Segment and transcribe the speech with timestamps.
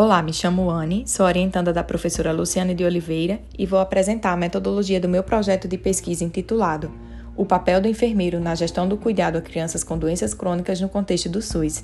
[0.00, 4.36] Olá, me chamo Anne, sou orientanda da professora Luciane de Oliveira e vou apresentar a
[4.36, 6.88] metodologia do meu projeto de pesquisa intitulado
[7.36, 11.28] O papel do enfermeiro na gestão do cuidado a crianças com doenças crônicas no contexto
[11.28, 11.82] do SUS.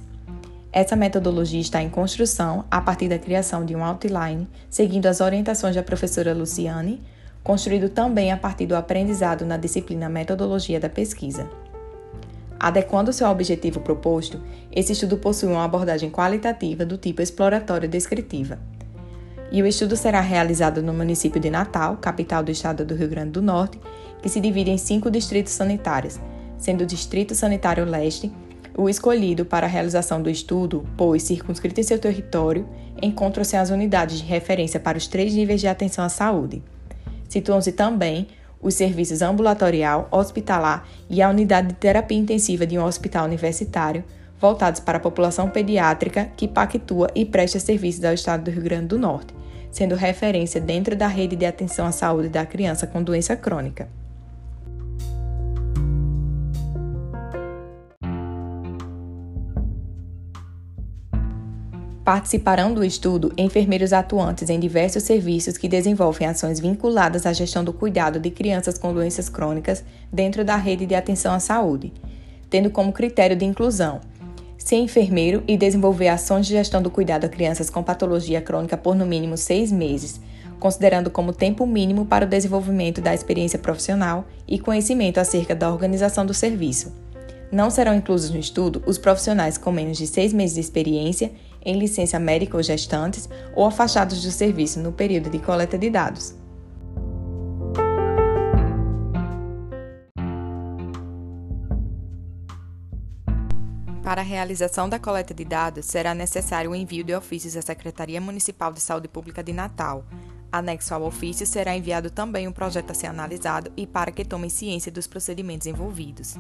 [0.73, 5.75] Essa metodologia está em construção a partir da criação de um outline, seguindo as orientações
[5.75, 7.03] da professora Luciane,
[7.43, 11.51] construído também a partir do aprendizado na disciplina Metodologia da Pesquisa.
[12.59, 14.41] Adequando-se ao objetivo proposto,
[14.73, 18.59] esse estudo possui uma abordagem qualitativa do tipo exploratório descritiva.
[19.51, 23.33] E o estudo será realizado no município de Natal, capital do estado do Rio Grande
[23.33, 23.79] do Norte,
[24.23, 26.19] que se divide em cinco distritos sanitários,
[26.57, 28.33] sendo o Distrito Sanitário Leste
[28.77, 32.69] o escolhido para a realização do estudo, pois, circunscrito em seu território,
[33.01, 36.63] encontram-se as unidades de referência para os três níveis de atenção à saúde.
[37.29, 38.27] Situam-se também
[38.65, 44.03] os serviços ambulatorial, hospitalar e a unidade de terapia intensiva de um hospital universitário,
[44.41, 48.87] voltados para a população pediátrica que pactua e presta serviços ao Estado do Rio Grande
[48.87, 49.35] do Norte,
[49.71, 53.87] sendo referência dentro da rede de atenção à saúde da criança com doença crônica.
[62.05, 67.73] Participarão do estudo enfermeiros atuantes em diversos serviços que desenvolvem ações vinculadas à gestão do
[67.73, 71.95] cuidado de crianças com doenças crônicas dentro da rede de atenção à saúde,
[72.51, 74.03] tendo como critério de inclusão
[74.59, 78.95] ser enfermeiro e desenvolver ações de gestão do cuidado a crianças com patologia crônica por
[78.95, 80.21] no mínimo seis meses,
[80.61, 86.27] considerando como tempo mínimo para o desenvolvimento da experiência profissional e conhecimento acerca da organização
[86.27, 86.93] do serviço.
[87.53, 91.31] Não serão inclusos no estudo os profissionais com menos de seis meses de experiência
[91.65, 96.35] em licença médica ou gestantes ou afastados do serviço no período de coleta de dados.
[104.05, 108.21] Para a realização da coleta de dados, será necessário o envio de ofícios à Secretaria
[108.21, 110.05] Municipal de Saúde Pública de Natal.
[110.53, 114.51] Anexo ao ofício será enviado também um projeto a ser analisado e para que tomem
[114.51, 116.37] ciência dos procedimentos envolvidos.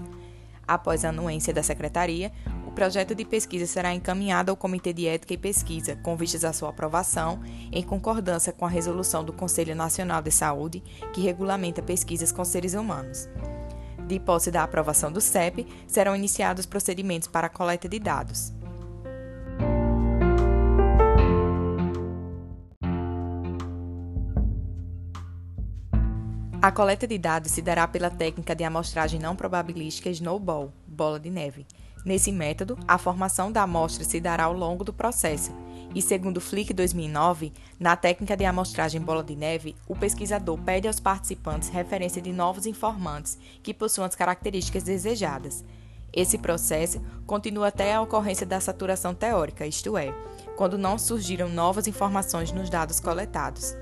[0.68, 2.30] Após a anuência da Secretaria,
[2.74, 6.70] projeto de pesquisa será encaminhado ao Comitê de Ética e Pesquisa, com vistas à sua
[6.70, 7.40] aprovação,
[7.72, 10.82] em concordância com a resolução do Conselho Nacional de Saúde,
[11.12, 13.28] que regulamenta pesquisas com seres humanos.
[14.06, 18.52] De posse da aprovação do CEP, serão iniciados procedimentos para a coleta de dados.
[26.60, 31.30] A coleta de dados se dará pela técnica de amostragem não probabilística Snowball, bola de
[31.30, 31.66] neve.
[32.04, 35.52] Nesse método, a formação da amostra se dará ao longo do processo,
[35.94, 41.00] e segundo Flick 2009, na técnica de amostragem bola de neve, o pesquisador pede aos
[41.00, 45.64] participantes referência de novos informantes que possuam as características desejadas.
[46.12, 50.12] Esse processo continua até a ocorrência da saturação teórica, isto é,
[50.56, 53.74] quando não surgiram novas informações nos dados coletados.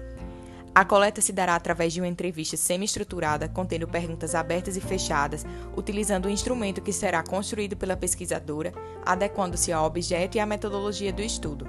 [0.74, 5.44] A coleta se dará através de uma entrevista semi-estruturada, contendo perguntas abertas e fechadas,
[5.76, 8.72] utilizando o instrumento que será construído pela pesquisadora,
[9.04, 11.66] adequando-se ao objeto e à metodologia do estudo.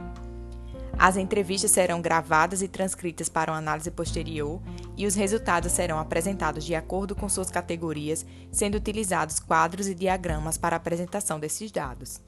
[0.97, 4.61] As entrevistas serão gravadas e transcritas para uma análise posterior
[4.95, 10.57] e os resultados serão apresentados de acordo com suas categorias, sendo utilizados quadros e diagramas
[10.57, 12.21] para a apresentação desses dados.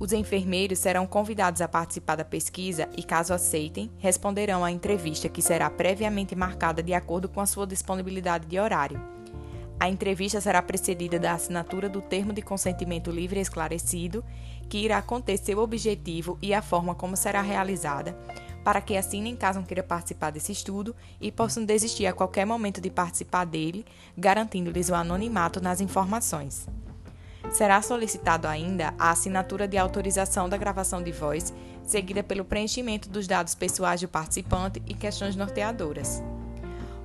[0.00, 5.42] Os enfermeiros serão convidados a participar da pesquisa e, caso aceitem, responderão à entrevista que
[5.42, 8.98] será previamente marcada de acordo com a sua disponibilidade de horário.
[9.78, 14.24] A entrevista será precedida da assinatura do termo de consentimento livre e esclarecido,
[14.70, 18.16] que irá conter seu objetivo e a forma como será realizada,
[18.64, 22.80] para que assinem caso não queira participar desse estudo e possam desistir a qualquer momento
[22.80, 23.84] de participar dele,
[24.16, 26.66] garantindo-lhes o anonimato nas informações.
[27.50, 31.52] Será solicitado ainda a assinatura de autorização da gravação de voz,
[31.82, 36.22] seguida pelo preenchimento dos dados pessoais do participante e questões norteadoras.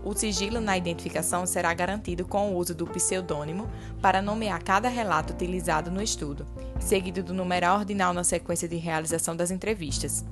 [0.04, 3.68] O sigilo na identificação será garantido com o uso do pseudônimo
[4.00, 6.46] para nomear cada relato utilizado no estudo,
[6.80, 10.24] seguido do numeral ordinal na sequência de realização das entrevistas.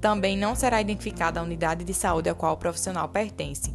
[0.00, 3.72] Também não será identificada a unidade de saúde a qual o profissional pertence.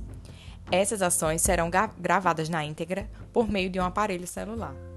[0.69, 4.88] Essas ações serão gravadas na íntegra por meio de um aparelho celular.